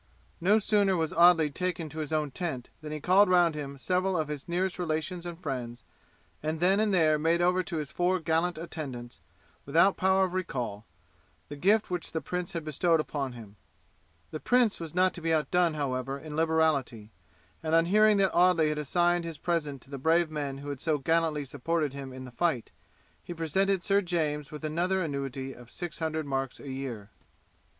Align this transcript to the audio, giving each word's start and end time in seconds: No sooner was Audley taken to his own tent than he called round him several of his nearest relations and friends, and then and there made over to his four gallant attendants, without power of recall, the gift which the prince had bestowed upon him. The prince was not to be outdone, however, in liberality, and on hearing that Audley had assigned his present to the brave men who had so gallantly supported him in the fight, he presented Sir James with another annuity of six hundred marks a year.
No 0.41 0.57
sooner 0.57 0.97
was 0.97 1.13
Audley 1.13 1.51
taken 1.51 1.87
to 1.89 1.99
his 1.99 2.11
own 2.11 2.31
tent 2.31 2.71
than 2.81 2.91
he 2.91 2.99
called 2.99 3.29
round 3.29 3.53
him 3.53 3.77
several 3.77 4.17
of 4.17 4.29
his 4.29 4.49
nearest 4.49 4.79
relations 4.79 5.27
and 5.27 5.39
friends, 5.39 5.83
and 6.41 6.59
then 6.59 6.79
and 6.79 6.91
there 6.91 7.19
made 7.19 7.39
over 7.39 7.61
to 7.61 7.77
his 7.77 7.91
four 7.91 8.19
gallant 8.19 8.57
attendants, 8.57 9.19
without 9.63 9.97
power 9.97 10.23
of 10.23 10.33
recall, 10.33 10.87
the 11.49 11.55
gift 11.55 11.91
which 11.91 12.13
the 12.13 12.19
prince 12.19 12.53
had 12.53 12.65
bestowed 12.65 12.99
upon 12.99 13.33
him. 13.33 13.57
The 14.31 14.39
prince 14.39 14.79
was 14.79 14.95
not 14.95 15.13
to 15.13 15.21
be 15.21 15.35
outdone, 15.35 15.75
however, 15.75 16.17
in 16.17 16.35
liberality, 16.35 17.11
and 17.61 17.75
on 17.75 17.85
hearing 17.85 18.17
that 18.17 18.33
Audley 18.33 18.69
had 18.69 18.79
assigned 18.79 19.23
his 19.23 19.37
present 19.37 19.83
to 19.83 19.91
the 19.91 19.99
brave 19.99 20.31
men 20.31 20.57
who 20.57 20.69
had 20.69 20.81
so 20.81 20.97
gallantly 20.97 21.45
supported 21.45 21.93
him 21.93 22.11
in 22.11 22.25
the 22.25 22.31
fight, 22.31 22.71
he 23.21 23.35
presented 23.35 23.83
Sir 23.83 24.01
James 24.01 24.49
with 24.51 24.65
another 24.65 25.03
annuity 25.03 25.53
of 25.53 25.69
six 25.69 25.99
hundred 25.99 26.25
marks 26.25 26.59
a 26.59 26.71
year. 26.71 27.11